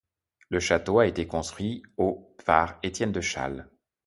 Le 0.49 0.59
château 0.59 0.97
a 0.97 1.05
été 1.05 1.27
construit 1.27 1.83
au 1.97 2.35
par 2.43 2.79
Étienne 2.81 3.11
de 3.11 3.21
Challes. 3.21 3.69